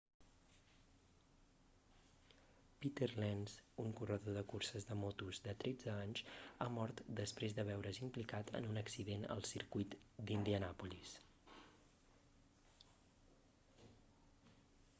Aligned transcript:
peter 2.85 3.11
lenz 3.23 3.49
un 3.83 3.91
corredor 3.99 4.33
de 4.37 4.43
curses 4.53 4.85
de 4.89 4.95
motos 5.01 5.35
de 5.49 5.53
13 5.65 5.91
anys 5.95 6.23
ha 6.61 6.67
mort 6.77 7.03
després 7.19 7.55
de 7.59 7.67
veure's 7.69 7.99
implicat 8.07 8.51
en 8.61 8.67
un 8.71 8.81
accident 8.83 9.27
al 9.37 9.45
circuit 9.51 9.95
d'indianàpolis 10.31 11.13